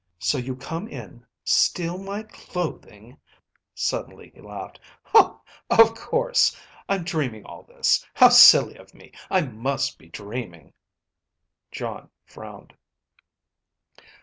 [0.17, 3.19] "So you come in, steal my clothing"
[3.75, 4.79] Suddenly he laughed.
[5.13, 6.59] "Oh, of course.
[6.89, 8.03] I'm dreaming all this.
[8.15, 9.11] How silly of me.
[9.29, 10.73] I must be dreaming."
[11.71, 12.73] Jon frowned.